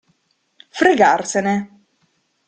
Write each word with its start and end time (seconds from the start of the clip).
Fregarsene. 0.79 1.55